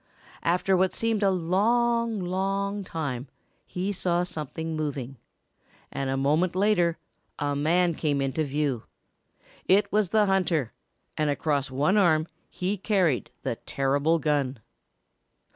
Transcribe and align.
After 0.41 0.75
what 0.75 0.93
seemed 0.95 1.21
a 1.21 1.29
long, 1.29 2.19
long 2.21 2.83
time 2.83 3.27
he 3.67 3.91
saw 3.93 4.23
something 4.23 4.75
moving, 4.75 5.17
and 5.91 6.09
a 6.09 6.17
moment 6.17 6.55
later 6.55 6.97
a 7.37 7.55
man 7.55 7.93
came 7.93 8.19
into 8.19 8.43
view. 8.43 8.85
It 9.67 9.91
was 9.91 10.09
the 10.09 10.25
hunter 10.25 10.73
and 11.15 11.29
across 11.29 11.69
one 11.69 11.97
arm 11.97 12.27
he 12.49 12.77
carried 12.77 13.29
the 13.43 13.57
terrible 13.57 14.17
gun. 14.17 14.57